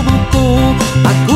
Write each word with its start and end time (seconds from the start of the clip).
tubuhku 0.00 0.44
Aku 1.04 1.29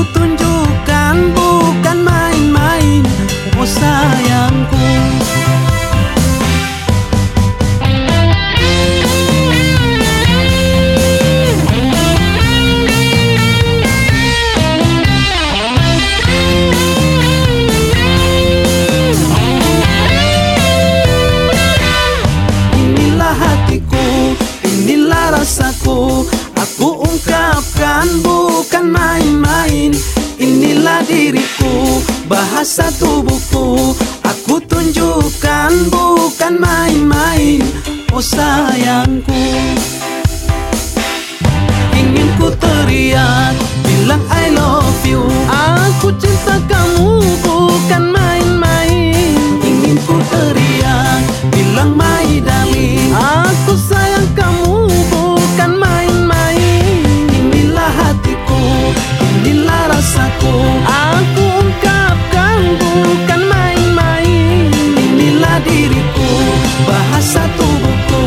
diriku, 31.07 32.03
bahasa 32.29 32.89
tubuhku 32.99 33.95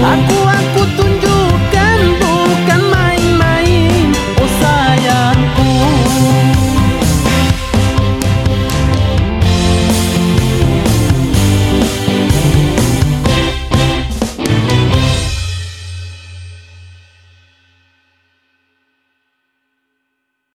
Aku 0.08 0.57